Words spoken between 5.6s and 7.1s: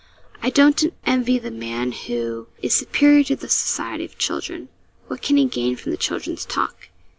from children's talk?